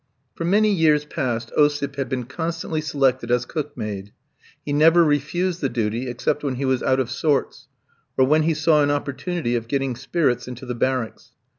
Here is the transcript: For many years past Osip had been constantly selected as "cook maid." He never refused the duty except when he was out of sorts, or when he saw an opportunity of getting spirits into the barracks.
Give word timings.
For 0.33 0.45
many 0.45 0.73
years 0.73 1.05
past 1.05 1.51
Osip 1.55 1.95
had 1.95 2.09
been 2.09 2.23
constantly 2.23 2.81
selected 2.81 3.29
as 3.29 3.45
"cook 3.45 3.77
maid." 3.77 4.11
He 4.65 4.73
never 4.73 5.03
refused 5.03 5.61
the 5.61 5.69
duty 5.69 6.09
except 6.09 6.43
when 6.43 6.55
he 6.55 6.65
was 6.65 6.81
out 6.81 6.99
of 6.99 7.11
sorts, 7.11 7.67
or 8.17 8.25
when 8.25 8.41
he 8.41 8.55
saw 8.55 8.81
an 8.81 8.89
opportunity 8.89 9.55
of 9.55 9.67
getting 9.67 9.95
spirits 9.95 10.47
into 10.47 10.65
the 10.65 10.73
barracks. 10.73 11.33